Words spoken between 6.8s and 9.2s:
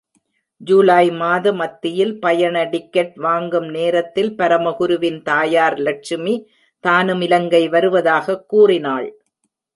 தானும் இலங்கை வருவதாகக் கூறினாள்.